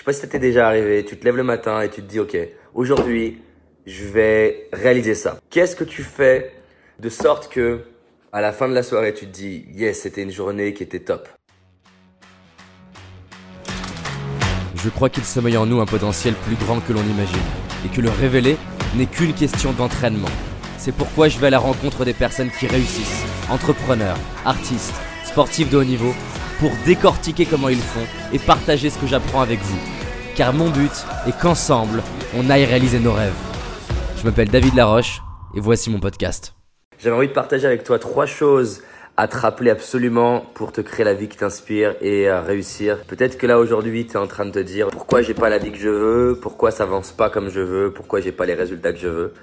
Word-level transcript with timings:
sais 0.00 0.04
pas 0.04 0.12
si 0.14 0.20
ça 0.20 0.26
t'est 0.26 0.38
déjà 0.38 0.66
arrivé, 0.66 1.04
tu 1.04 1.18
te 1.18 1.24
lèves 1.26 1.36
le 1.36 1.42
matin 1.42 1.82
et 1.82 1.90
tu 1.90 2.00
te 2.00 2.06
dis 2.06 2.20
ok, 2.20 2.36
aujourd'hui, 2.74 3.42
je 3.84 4.06
vais 4.06 4.68
réaliser 4.72 5.14
ça. 5.14 5.38
Qu'est-ce 5.50 5.76
que 5.76 5.84
tu 5.84 6.02
fais 6.02 6.52
de 6.98 7.10
sorte 7.10 7.52
que 7.52 7.80
à 8.32 8.40
la 8.40 8.52
fin 8.52 8.66
de 8.66 8.74
la 8.74 8.82
soirée, 8.82 9.12
tu 9.12 9.26
te 9.26 9.30
dis 9.30 9.66
yes, 9.74 10.00
c'était 10.00 10.22
une 10.22 10.30
journée 10.30 10.72
qui 10.72 10.82
était 10.82 11.00
top? 11.00 11.28
Je 14.74 14.88
crois 14.88 15.10
qu'il 15.10 15.24
sommeille 15.24 15.58
en 15.58 15.66
nous 15.66 15.80
un 15.80 15.86
potentiel 15.86 16.32
plus 16.32 16.56
grand 16.56 16.80
que 16.80 16.94
l'on 16.94 17.02
imagine, 17.02 17.36
et 17.84 17.94
que 17.94 18.00
le 18.00 18.08
révéler 18.08 18.56
n'est 18.96 19.04
qu'une 19.04 19.34
question 19.34 19.72
d'entraînement. 19.72 20.30
C'est 20.78 20.94
pourquoi 20.94 21.28
je 21.28 21.38
vais 21.38 21.48
à 21.48 21.50
la 21.50 21.58
rencontre 21.58 22.06
des 22.06 22.14
personnes 22.14 22.50
qui 22.58 22.66
réussissent, 22.66 23.26
entrepreneurs, 23.50 24.16
artistes, 24.46 24.94
sportifs 25.24 25.68
de 25.68 25.76
haut 25.76 25.84
niveau, 25.84 26.14
pour 26.60 26.70
décortiquer 26.84 27.46
comment 27.46 27.70
ils 27.70 27.78
font 27.78 28.06
et 28.32 28.38
partager 28.38 28.90
ce 28.90 28.98
que 28.98 29.06
j'apprends 29.06 29.40
avec 29.40 29.58
vous. 29.60 29.78
Car 30.36 30.52
mon 30.52 30.68
but 30.68 30.92
est 31.26 31.36
qu'ensemble, 31.40 32.02
on 32.36 32.50
aille 32.50 32.66
réaliser 32.66 33.00
nos 33.00 33.12
rêves. 33.12 33.32
Je 34.18 34.24
m'appelle 34.24 34.50
David 34.50 34.74
Laroche, 34.74 35.22
et 35.56 35.60
voici 35.60 35.90
mon 35.90 35.98
podcast. 35.98 36.54
J'avais 36.98 37.16
envie 37.16 37.28
de 37.28 37.32
partager 37.32 37.66
avec 37.66 37.82
toi 37.82 37.98
trois 37.98 38.26
choses 38.26 38.82
à 39.16 39.26
te 39.26 39.36
rappeler 39.36 39.70
absolument 39.70 40.44
pour 40.54 40.72
te 40.72 40.82
créer 40.82 41.04
la 41.04 41.14
vie 41.14 41.28
qui 41.28 41.38
t'inspire 41.38 41.94
et 42.02 42.30
réussir. 42.30 42.98
Peut-être 43.06 43.38
que 43.38 43.46
là 43.46 43.58
aujourd'hui 43.58 44.06
tu 44.06 44.12
es 44.12 44.16
en 44.16 44.26
train 44.26 44.44
de 44.44 44.50
te 44.50 44.58
dire 44.58 44.88
pourquoi 44.88 45.22
j'ai 45.22 45.34
pas 45.34 45.48
la 45.48 45.58
vie 45.58 45.72
que 45.72 45.78
je 45.78 45.88
veux, 45.88 46.38
pourquoi 46.40 46.70
ça 46.70 46.84
avance 46.84 47.12
pas 47.12 47.30
comme 47.30 47.50
je 47.50 47.60
veux, 47.60 47.90
pourquoi 47.90 48.20
j'ai 48.20 48.32
pas 48.32 48.46
les 48.46 48.54
résultats 48.54 48.92
que 48.92 48.98
je 48.98 49.08
veux. 49.08 49.34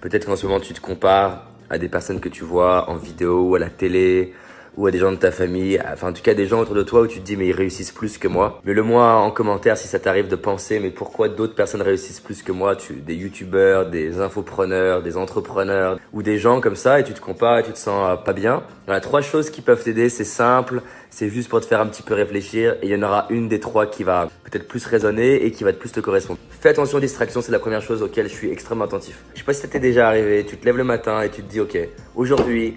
Peut-être 0.00 0.26
qu'en 0.26 0.36
ce 0.36 0.46
moment 0.46 0.60
tu 0.60 0.74
te 0.74 0.80
compares 0.80 1.46
à 1.68 1.78
des 1.78 1.88
personnes 1.88 2.20
que 2.20 2.28
tu 2.28 2.44
vois 2.44 2.88
en 2.88 2.96
vidéo 2.96 3.48
ou 3.48 3.54
à 3.56 3.58
la 3.58 3.70
télé 3.70 4.34
ou 4.76 4.86
à 4.86 4.90
des 4.90 4.98
gens 4.98 5.12
de 5.12 5.16
ta 5.16 5.30
famille, 5.30 5.80
enfin 5.92 6.10
en 6.10 6.12
tout 6.12 6.22
cas 6.22 6.34
des 6.34 6.46
gens 6.46 6.60
autour 6.60 6.74
de 6.74 6.82
toi 6.82 7.02
où 7.02 7.06
tu 7.06 7.20
te 7.20 7.24
dis 7.24 7.36
mais 7.36 7.48
ils 7.48 7.52
réussissent 7.52 7.92
plus 7.92 8.18
que 8.18 8.28
moi. 8.28 8.60
Mais 8.64 8.74
le 8.74 8.82
moi 8.82 9.14
en 9.16 9.30
commentaire 9.30 9.76
si 9.76 9.88
ça 9.88 9.98
t'arrive 9.98 10.28
de 10.28 10.36
penser 10.36 10.78
mais 10.80 10.90
pourquoi 10.90 11.28
d'autres 11.28 11.54
personnes 11.54 11.82
réussissent 11.82 12.20
plus 12.20 12.42
que 12.42 12.52
moi, 12.52 12.76
tu 12.76 12.94
des 12.94 13.14
youtubeurs, 13.14 13.88
des 13.88 14.20
infopreneurs, 14.20 15.02
des 15.02 15.16
entrepreneurs 15.16 15.98
ou 16.12 16.22
des 16.22 16.38
gens 16.38 16.60
comme 16.60 16.76
ça 16.76 17.00
et 17.00 17.04
tu 17.04 17.14
te 17.14 17.20
compares 17.20 17.58
et 17.58 17.62
tu 17.62 17.72
te 17.72 17.78
sens 17.78 18.10
euh, 18.10 18.16
pas 18.16 18.32
bien. 18.32 18.62
Il 18.86 18.92
y 18.92 18.94
a 18.94 19.00
trois 19.00 19.20
choses 19.20 19.50
qui 19.50 19.62
peuvent 19.62 19.82
t'aider, 19.82 20.08
c'est 20.08 20.24
simple, 20.24 20.82
c'est 21.10 21.28
juste 21.28 21.48
pour 21.48 21.60
te 21.60 21.66
faire 21.66 21.80
un 21.80 21.86
petit 21.86 22.02
peu 22.02 22.14
réfléchir 22.14 22.74
et 22.82 22.86
il 22.86 22.90
y 22.90 22.94
en 22.94 23.02
aura 23.02 23.26
une 23.30 23.48
des 23.48 23.60
trois 23.60 23.86
qui 23.86 24.04
va 24.04 24.28
peut-être 24.44 24.68
plus 24.68 24.84
résonner 24.86 25.44
et 25.44 25.50
qui 25.50 25.64
va 25.64 25.72
plus 25.72 25.90
te 25.90 26.00
correspondre. 26.00 26.38
Fais 26.50 26.68
attention 26.68 26.98
aux 26.98 27.00
distractions, 27.00 27.40
c'est 27.40 27.52
la 27.52 27.58
première 27.58 27.82
chose 27.82 28.02
auquel 28.02 28.28
je 28.28 28.34
suis 28.34 28.50
extrêmement 28.50 28.84
attentif. 28.84 29.24
Je 29.34 29.40
sais 29.40 29.44
pas 29.44 29.52
si 29.52 29.62
ça 29.62 29.68
t'est 29.68 29.80
déjà 29.80 30.08
arrivé, 30.08 30.44
tu 30.46 30.56
te 30.56 30.64
lèves 30.64 30.76
le 30.76 30.84
matin 30.84 31.22
et 31.22 31.30
tu 31.30 31.42
te 31.42 31.50
dis 31.50 31.60
ok, 31.60 31.76
aujourd'hui 32.14 32.76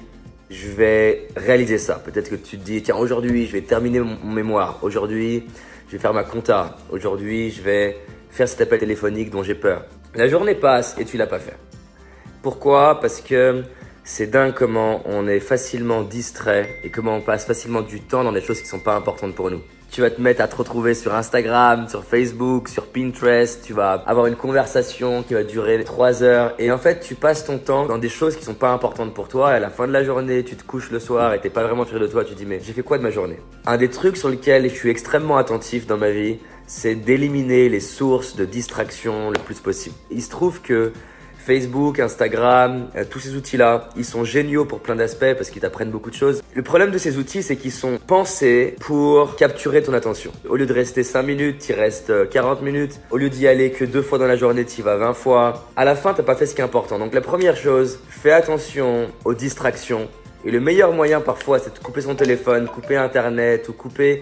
je 0.50 0.70
vais 0.70 1.28
réaliser 1.36 1.78
ça. 1.78 1.96
Peut-être 1.96 2.30
que 2.30 2.36
tu 2.36 2.58
te 2.58 2.64
dis, 2.64 2.82
tiens, 2.82 2.96
aujourd'hui, 2.96 3.46
je 3.46 3.54
vais 3.54 3.62
terminer 3.62 4.00
mon 4.00 4.32
mémoire. 4.32 4.80
Aujourd'hui, 4.82 5.46
je 5.88 5.94
vais 5.94 6.00
faire 6.00 6.14
ma 6.14 6.24
compta. 6.24 6.78
Aujourd'hui, 6.90 7.52
je 7.52 7.62
vais 7.62 7.98
faire 8.30 8.48
cet 8.48 8.62
appel 8.62 8.80
téléphonique 8.80 9.30
dont 9.30 9.44
j'ai 9.44 9.56
peur. 9.56 9.86
La 10.16 10.28
journée 10.28 10.56
passe 10.56 10.96
et 10.98 11.06
tu 11.06 11.18
l'as 11.18 11.28
pas 11.28 11.40
fait. 11.40 11.58
Pourquoi? 12.42 13.00
Parce 13.00 13.22
que 13.22 13.64
c'est 14.04 14.28
dingue 14.28 14.54
comment 14.54 15.04
on 15.06 15.28
est 15.28 15.40
facilement 15.40 16.02
distrait 16.02 16.70
et 16.84 16.90
comment 16.90 17.18
on 17.18 17.22
passe 17.22 17.46
facilement 17.46 17.82
du 17.82 18.02
temps 18.02 18.24
dans 18.24 18.32
des 18.32 18.42
choses 18.42 18.62
qui 18.62 18.68
sont 18.68 18.80
pas 18.80 18.96
importantes 18.96 19.36
pour 19.36 19.52
nous 19.52 19.62
tu 19.92 20.02
vas 20.02 20.10
te 20.12 20.22
mettre 20.22 20.42
à 20.42 20.48
te 20.48 20.56
retrouver 20.56 20.94
sur 20.94 21.16
Instagram, 21.16 21.88
sur 21.90 22.04
Facebook, 22.04 22.68
sur 22.68 22.86
Pinterest, 22.86 23.64
tu 23.66 23.74
vas 23.74 24.04
avoir 24.06 24.28
une 24.28 24.36
conversation 24.36 25.24
qui 25.24 25.34
va 25.34 25.44
durer 25.44 25.84
3 25.84 26.24
heures. 26.24 26.54
Et 26.60 26.72
en 26.72 26.78
fait 26.78 27.00
tu 27.00 27.16
passes 27.16 27.46
ton 27.46 27.58
temps 27.58 27.86
dans 27.86 27.98
des 27.98 28.10
choses 28.10 28.36
qui 28.36 28.44
sont 28.44 28.54
pas 28.54 28.72
importantes 28.72 29.14
pour 29.14 29.28
toi. 29.28 29.52
Et 29.54 29.56
à 29.56 29.60
la 29.60 29.70
fin 29.70 29.88
de 29.88 29.94
la 29.94 30.04
journée 30.04 30.44
tu 30.44 30.56
te 30.56 30.64
couches 30.64 30.92
le 30.92 31.00
soir 31.00 31.34
et 31.34 31.42
t'es 31.42 31.50
pas 31.50 31.64
vraiment 31.64 31.86
fier 31.86 32.00
de 32.00 32.08
toi, 32.08 32.24
tu 32.24 32.36
dis 32.36 32.46
mais 32.46 32.60
j'ai 32.64 32.74
fait 32.74 32.84
quoi 32.84 32.98
de 32.98 33.04
ma 33.04 33.12
journée? 33.12 33.40
Un 33.66 33.78
des 33.78 33.90
trucs 33.90 34.18
sur 34.18 34.30
lesquels 34.30 34.70
je 34.70 34.76
suis 34.76 34.90
extrêmement 34.90 35.38
attentif 35.38 35.88
dans 35.88 35.98
ma 35.98 36.12
vie, 36.12 36.38
c'est 36.68 36.96
d'éliminer 36.96 37.68
les 37.68 37.80
sources 37.80 38.36
de 38.36 38.46
distraction 38.46 39.32
le 39.32 39.40
plus 39.40 39.60
possible. 39.60 39.96
Il 40.12 40.22
se 40.22 40.30
trouve 40.30 40.62
que 40.62 40.92
Facebook, 41.50 42.00
Instagram, 42.00 42.90
euh, 42.96 43.04
tous 43.10 43.20
ces 43.20 43.34
outils-là, 43.34 43.90
ils 43.98 44.06
sont 44.06 44.24
géniaux 44.24 44.66
pour 44.66 44.82
plein 44.82 44.96
d'aspects 44.96 45.34
parce 45.36 45.50
qu'ils 45.50 45.64
t'apprennent 45.64 45.90
beaucoup 45.90 46.12
de 46.12 46.16
choses. 46.16 46.44
Le 46.54 46.62
problème 46.62 46.92
de 46.92 47.00
ces 47.00 47.18
outils, 47.18 47.42
c'est 47.42 47.56
qu'ils 47.56 47.72
sont 47.72 47.98
pensés 48.06 48.76
pour 48.82 49.36
capturer 49.36 49.82
ton 49.82 49.96
attention. 49.96 50.32
Au 50.48 50.58
lieu 50.58 50.68
de 50.68 50.74
rester 50.74 51.02
5 51.02 51.24
minutes, 51.24 51.58
tu 51.66 51.74
restes 51.74 52.30
40 52.30 52.60
euh, 52.60 52.64
minutes. 52.64 53.00
Au 53.10 53.18
lieu 53.18 53.32
d'y 53.32 53.48
aller 53.48 53.72
que 53.72 53.84
deux 53.84 54.04
fois 54.04 54.20
dans 54.20 54.28
la 54.28 54.36
journée, 54.36 54.64
tu 54.64 54.82
y 54.82 54.84
vas 54.84 54.98
20 54.98 55.16
fois. 55.16 55.66
À 55.76 55.86
la 55.86 55.96
fin, 55.96 56.14
t'as 56.14 56.22
pas 56.22 56.36
fait 56.36 56.46
ce 56.46 56.54
qui 56.54 56.62
est 56.62 56.64
important. 56.64 57.00
Donc 57.00 57.16
la 57.16 57.22
première 57.22 57.58
chose, 57.58 58.00
fais 58.10 58.32
attention 58.32 59.08
aux 59.26 59.34
distractions. 59.34 60.08
Et 60.46 60.52
le 60.52 60.60
meilleur 60.60 60.94
moyen 60.94 61.20
parfois, 61.20 61.58
c'est 61.58 61.74
de 61.74 61.80
couper 61.80 62.02
son 62.02 62.14
téléphone, 62.14 62.68
couper 62.68 62.96
Internet 62.96 63.70
ou 63.70 63.74
couper 63.74 64.22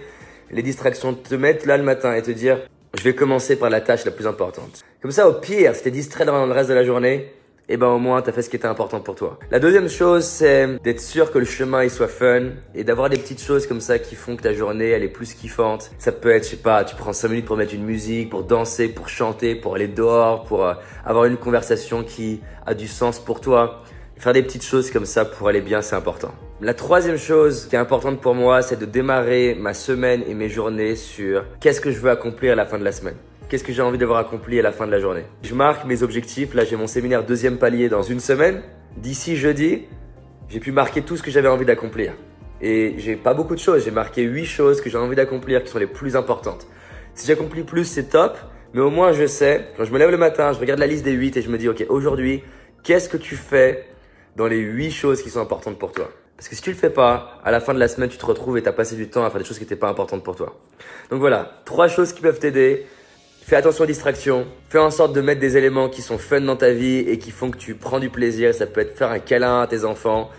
les 0.50 0.62
distractions, 0.62 1.14
te 1.14 1.36
mettre 1.36 1.68
là 1.68 1.76
le 1.76 1.84
matin 1.84 2.14
et 2.14 2.22
te 2.22 2.32
dire 2.32 2.60
vais 3.08 3.16
commencer 3.16 3.56
par 3.56 3.70
la 3.70 3.82
tâche 3.82 4.06
la 4.06 4.12
plus 4.12 4.28
importante. 4.28 4.84
Comme 5.02 5.12
ça, 5.12 5.30
au 5.30 5.34
pire, 5.34 5.76
si 5.76 5.84
t'es 5.84 5.92
distrait 5.92 6.26
dans 6.26 6.46
le 6.46 6.52
reste 6.52 6.70
de 6.70 6.74
la 6.74 6.84
journée, 6.84 7.32
eh 7.70 7.78
ben 7.78 7.88
au 7.88 8.00
moins 8.00 8.22
t'as 8.22 8.32
fait 8.32 8.42
ce 8.42 8.50
qui 8.50 8.56
était 8.56 8.68
important 8.68 9.00
pour 9.02 9.16
toi. 9.16 9.40
La 9.52 9.60
deuxième 9.60 9.90
chose, 9.90 10.24
c'est 10.24 10.82
d'être 10.84 11.02
sûr 11.02 11.32
que 11.32 11.40
le 11.40 11.46
chemin 11.46 11.84
il 11.84 11.90
soit 11.90 12.08
fun 12.08 12.52
et 12.74 12.84
d'avoir 12.84 13.10
des 13.10 13.18
petites 13.18 13.42
choses 13.42 13.68
comme 13.68 13.82
ça 13.82 14.00
qui 14.00 14.16
font 14.16 14.36
que 14.36 14.42
ta 14.42 14.54
journée 14.54 14.90
elle 14.90 15.04
est 15.04 15.10
plus 15.10 15.34
kiffante. 15.34 15.92
Ça 16.00 16.12
peut 16.12 16.32
être, 16.32 16.46
je 16.46 16.52
sais 16.52 16.58
pas, 16.58 16.84
tu 16.86 16.96
prends 16.96 17.14
5 17.14 17.30
minutes 17.30 17.46
pour 17.46 17.58
mettre 17.58 17.74
une 17.74 17.84
musique, 17.84 18.30
pour 18.30 18.44
danser, 18.44 18.88
pour 18.88 19.10
chanter, 19.10 19.56
pour 19.56 19.76
aller 19.76 19.88
dehors, 19.88 20.44
pour 20.44 20.66
euh, 20.66 20.74
avoir 21.06 21.26
une 21.26 21.38
conversation 21.38 22.04
qui 22.04 22.42
a 22.66 22.74
du 22.74 22.88
sens 22.88 23.20
pour 23.20 23.42
toi. 23.42 23.84
Faire 24.20 24.34
des 24.34 24.42
petites 24.42 24.66
choses 24.66 24.90
comme 24.90 25.06
ça 25.06 25.26
pour 25.26 25.48
aller 25.48 25.62
bien, 25.62 25.84
c'est 25.84 25.96
important. 25.96 26.34
La 26.60 26.74
troisième 26.74 27.18
chose 27.18 27.68
qui 27.70 27.76
est 27.76 27.80
importante 27.80 28.20
pour 28.20 28.34
moi, 28.34 28.64
c'est 28.64 28.80
de 28.80 28.86
démarrer 28.86 29.56
ma 29.60 29.76
semaine 29.76 30.24
et 30.28 30.34
mes 30.34 30.50
journées 30.50 30.96
sur 30.96 31.46
qu'est-ce 31.60 31.80
que 31.80 31.92
je 31.92 32.00
veux 32.00 32.10
accomplir 32.10 32.54
à 32.54 32.56
la 32.56 32.66
fin 32.66 32.80
de 32.80 32.84
la 32.84 32.92
semaine. 32.92 33.14
Qu'est-ce 33.48 33.64
que 33.64 33.72
j'ai 33.72 33.84
envie 33.84 34.00
d'avoir 34.00 34.18
accompli 34.18 34.58
à 34.58 34.64
la 34.64 34.72
fin 34.72 34.88
de 34.88 34.92
la 34.92 35.00
journée 35.00 35.24
Je 35.44 35.54
marque 35.54 35.86
mes 35.86 36.02
objectifs. 36.02 36.56
Là, 36.56 36.66
j'ai 36.66 36.76
mon 36.76 36.88
séminaire 36.88 37.24
deuxième 37.24 37.58
palier 37.58 37.90
dans 37.90 38.02
une 38.02 38.20
semaine. 38.20 38.64
D'ici 38.98 39.36
jeudi, 39.36 39.84
j'ai 40.50 40.60
pu 40.60 40.72
marquer 40.72 41.04
tout 41.04 41.16
ce 41.16 41.22
que 41.22 41.30
j'avais 41.30 41.48
envie 41.48 41.66
d'accomplir. 41.66 42.14
Et 42.60 42.96
j'ai 42.98 43.16
pas 43.16 43.36
beaucoup 43.36 43.54
de 43.54 43.60
choses. 43.60 43.86
J'ai 43.86 43.92
marqué 43.92 44.24
huit 44.24 44.46
choses 44.48 44.82
que 44.82 44.90
j'ai 44.90 44.98
envie 44.98 45.16
d'accomplir 45.16 45.64
qui 45.64 45.70
sont 45.70 45.78
les 45.80 45.86
plus 45.86 46.16
importantes. 46.16 46.66
Si 47.14 47.28
j'accomplis 47.28 47.64
plus, 47.64 47.86
c'est 47.86 48.10
top. 48.10 48.36
Mais 48.74 48.82
au 48.82 48.90
moins, 48.90 49.12
je 49.12 49.28
sais, 49.28 49.68
quand 49.78 49.86
je 49.86 49.94
me 49.94 50.00
lève 50.00 50.10
le 50.10 50.18
matin, 50.18 50.54
je 50.54 50.60
regarde 50.60 50.80
la 50.80 50.88
liste 50.88 51.06
des 51.06 51.12
huit 51.12 51.38
et 51.38 51.44
je 51.44 51.50
me 51.50 51.58
dis, 51.60 51.70
OK, 51.70 51.86
aujourd'hui, 51.88 52.42
qu'est-ce 52.82 53.10
que 53.10 53.18
tu 53.18 53.36
fais 53.36 53.86
dans 54.38 54.48
les 54.48 54.60
huit 54.60 54.92
choses 54.92 55.24
qui 55.24 55.32
sont 55.32 55.42
importantes 55.42 55.80
pour 55.80 55.92
toi. 55.92 56.10
Parce 56.38 56.48
que 56.48 56.56
si 56.56 56.62
tu 56.62 56.70
le 56.70 56.78
fais 56.78 56.92
pas, 56.92 57.42
à 57.44 57.50
la 57.50 57.60
fin 57.60 57.74
de 57.74 57.80
la 57.80 57.88
semaine, 57.88 58.08
tu 58.08 58.20
te 58.20 58.26
retrouves 58.26 58.60
et 58.60 58.62
tu 58.62 58.70
as 58.70 58.74
passé 58.74 58.96
du 58.96 59.10
temps 59.10 59.26
à 59.26 59.32
faire 59.32 59.40
des 59.40 59.46
choses 59.46 59.58
qui 59.58 59.64
n'étaient 59.64 59.76
pas 59.76 59.90
importantes 59.90 60.24
pour 60.24 60.36
toi. 60.36 60.56
Donc 61.10 61.20
voilà, 61.20 61.60
trois 61.66 61.88
choses 61.88 62.14
qui 62.14 62.22
peuvent 62.22 62.38
t'aider. 62.38 62.86
Fais 63.42 63.56
attention 63.56 63.86
aux 63.86 63.88
distractions. 63.88 64.46
Fais 64.70 64.78
en 64.78 64.92
sorte 64.92 65.14
de 65.14 65.22
mettre 65.22 65.42
des 65.42 65.58
éléments 65.58 65.90
qui 65.90 66.04
sont 66.04 66.20
fun 66.20 66.42
dans 66.42 66.56
ta 66.56 66.72
vie 66.72 67.00
et 67.00 67.18
qui 67.18 67.32
font 67.32 67.50
que 67.50 67.58
tu 67.58 67.74
prends 67.74 68.00
du 68.00 68.12
plaisir. 68.12 68.54
Ça 68.54 68.68
peut 68.68 68.82
être 68.82 68.96
faire 68.96 69.10
un 69.10 69.18
câlin 69.18 69.62
à 69.62 69.68
tes 69.68 69.86
enfants, 69.86 70.30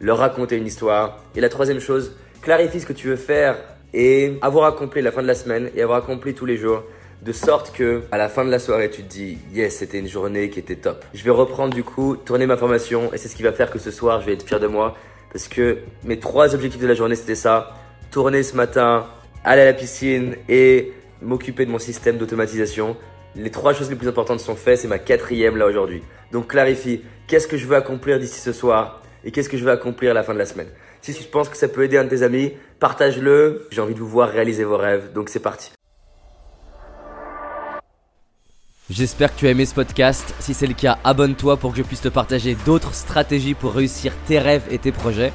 leur 0.00 0.18
raconter 0.18 0.56
une 0.56 0.66
histoire. 0.66 1.24
Et 1.34 1.40
la 1.40 1.48
troisième 1.48 1.80
chose, 1.80 2.12
clarifie 2.40 2.78
ce 2.78 2.86
que 2.86 2.92
tu 2.92 3.08
veux 3.08 3.16
faire 3.16 3.56
et 3.92 4.38
avoir 4.40 4.66
accompli 4.66 5.02
la 5.02 5.10
fin 5.10 5.22
de 5.22 5.26
la 5.26 5.34
semaine 5.34 5.70
et 5.74 5.82
avoir 5.82 5.98
accompli 5.98 6.32
tous 6.32 6.46
les 6.46 6.56
jours 6.56 6.84
de 7.22 7.32
sorte 7.32 7.72
que 7.72 8.02
à 8.12 8.18
la 8.18 8.28
fin 8.28 8.44
de 8.44 8.50
la 8.50 8.58
soirée 8.58 8.90
tu 8.90 9.02
te 9.02 9.08
dis 9.08 9.38
yes 9.52 9.76
c'était 9.76 9.98
une 9.98 10.08
journée 10.08 10.50
qui 10.50 10.58
était 10.58 10.76
top. 10.76 11.04
Je 11.14 11.24
vais 11.24 11.30
reprendre 11.30 11.74
du 11.74 11.84
coup 11.84 12.16
tourner 12.16 12.46
ma 12.46 12.56
formation 12.56 13.12
et 13.12 13.18
c'est 13.18 13.28
ce 13.28 13.36
qui 13.36 13.42
va 13.42 13.52
faire 13.52 13.70
que 13.70 13.78
ce 13.78 13.90
soir 13.90 14.20
je 14.20 14.26
vais 14.26 14.34
être 14.34 14.46
fier 14.46 14.60
de 14.60 14.66
moi 14.66 14.96
parce 15.32 15.48
que 15.48 15.78
mes 16.04 16.18
trois 16.18 16.54
objectifs 16.54 16.80
de 16.80 16.86
la 16.86 16.94
journée 16.94 17.16
c'était 17.16 17.34
ça 17.34 17.74
tourner 18.10 18.42
ce 18.42 18.56
matin, 18.56 19.06
aller 19.44 19.62
à 19.62 19.66
la 19.66 19.72
piscine 19.74 20.36
et 20.48 20.92
m'occuper 21.20 21.66
de 21.66 21.70
mon 21.70 21.78
système 21.78 22.16
d'automatisation. 22.16 22.96
Les 23.36 23.50
trois 23.50 23.74
choses 23.74 23.90
les 23.90 23.96
plus 23.96 24.08
importantes 24.08 24.40
sont 24.40 24.56
faites, 24.56 24.78
c'est 24.78 24.88
ma 24.88 24.98
quatrième 24.98 25.56
là 25.56 25.66
aujourd'hui. 25.66 26.02
Donc 26.32 26.48
clarifie, 26.48 27.02
qu'est-ce 27.26 27.46
que 27.46 27.56
je 27.56 27.66
veux 27.66 27.76
accomplir 27.76 28.18
d'ici 28.18 28.40
ce 28.40 28.52
soir 28.52 29.02
et 29.24 29.30
qu'est-ce 29.30 29.48
que 29.48 29.58
je 29.58 29.64
veux 29.64 29.70
accomplir 29.70 30.12
à 30.12 30.14
la 30.14 30.22
fin 30.22 30.34
de 30.34 30.38
la 30.38 30.46
semaine? 30.46 30.68
Si 31.02 31.14
tu 31.14 31.24
penses 31.24 31.48
que 31.48 31.56
ça 31.56 31.68
peut 31.68 31.84
aider 31.84 31.96
un 31.96 32.04
de 32.04 32.08
tes 32.08 32.22
amis, 32.22 32.52
partage-le. 32.80 33.68
J'ai 33.70 33.80
envie 33.80 33.94
de 33.94 33.98
vous 33.98 34.08
voir 34.08 34.30
réaliser 34.30 34.64
vos 34.64 34.76
rêves. 34.76 35.12
Donc 35.12 35.28
c'est 35.28 35.40
parti. 35.40 35.70
J'espère 38.90 39.34
que 39.34 39.40
tu 39.40 39.46
as 39.46 39.50
aimé 39.50 39.66
ce 39.66 39.74
podcast. 39.74 40.34
Si 40.40 40.54
c'est 40.54 40.66
le 40.66 40.72
cas, 40.72 40.96
abonne-toi 41.04 41.58
pour 41.58 41.72
que 41.72 41.76
je 41.76 41.82
puisse 41.82 42.00
te 42.00 42.08
partager 42.08 42.56
d'autres 42.64 42.94
stratégies 42.94 43.52
pour 43.52 43.74
réussir 43.74 44.14
tes 44.26 44.38
rêves 44.38 44.64
et 44.70 44.78
tes 44.78 44.92
projets. 44.92 45.34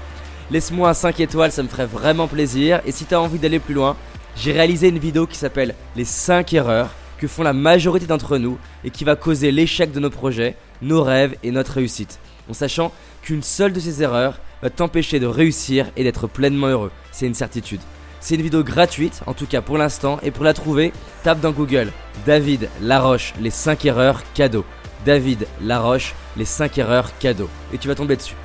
Laisse-moi 0.49 0.89
un 0.89 0.95
5 0.95 1.19
étoiles, 1.19 1.51
ça 1.51 1.61
me 1.61 1.67
ferait 1.67 1.85
vraiment 1.85 2.27
plaisir. 2.27 2.81
Et 2.87 2.91
si 2.91 3.05
tu 3.05 3.13
as 3.13 3.21
envie 3.21 3.37
d'aller 3.37 3.59
plus 3.59 3.75
loin, 3.75 3.95
j'ai 4.35 4.53
réalisé 4.53 4.89
une 4.89 4.97
vidéo 4.97 5.27
qui 5.27 5.37
s'appelle 5.37 5.75
Les 5.95 6.03
5 6.03 6.51
erreurs 6.53 6.95
que 7.19 7.27
font 7.27 7.43
la 7.43 7.53
majorité 7.53 8.07
d'entre 8.07 8.39
nous 8.39 8.57
et 8.83 8.89
qui 8.89 9.03
va 9.03 9.15
causer 9.15 9.51
l'échec 9.51 9.91
de 9.91 9.99
nos 9.99 10.09
projets, 10.09 10.55
nos 10.81 11.03
rêves 11.03 11.35
et 11.43 11.51
notre 11.51 11.73
réussite. 11.73 12.17
En 12.49 12.53
sachant 12.53 12.91
qu'une 13.21 13.43
seule 13.43 13.71
de 13.71 13.79
ces 13.79 14.01
erreurs 14.01 14.39
va 14.63 14.71
t'empêcher 14.71 15.19
de 15.19 15.27
réussir 15.27 15.91
et 15.95 16.03
d'être 16.03 16.25
pleinement 16.25 16.67
heureux. 16.67 16.91
C'est 17.11 17.27
une 17.27 17.35
certitude. 17.35 17.81
C'est 18.23 18.35
une 18.35 18.41
vidéo 18.41 18.63
gratuite, 18.63 19.19
en 19.27 19.33
tout 19.33 19.45
cas 19.45 19.61
pour 19.61 19.77
l'instant, 19.77 20.17
et 20.23 20.31
pour 20.31 20.45
la 20.45 20.53
trouver, 20.53 20.93
tape 21.23 21.41
dans 21.41 21.51
Google 21.51 21.91
David 22.25 22.69
Laroche, 22.81 23.33
les 23.37 23.49
5 23.49 23.83
erreurs 23.83 24.21
cadeaux. 24.33 24.63
David 25.05 25.45
Laroche, 25.61 26.15
les 26.37 26.45
5 26.45 26.77
erreurs 26.77 27.17
cadeaux. 27.17 27.49
Et 27.73 27.77
tu 27.77 27.89
vas 27.89 27.95
tomber 27.95 28.15
dessus. 28.15 28.37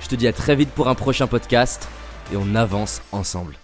Je 0.00 0.08
te 0.08 0.14
dis 0.14 0.26
à 0.26 0.32
très 0.32 0.56
vite 0.56 0.70
pour 0.70 0.88
un 0.88 0.94
prochain 0.94 1.26
podcast, 1.26 1.86
et 2.32 2.36
on 2.38 2.54
avance 2.54 3.02
ensemble. 3.12 3.59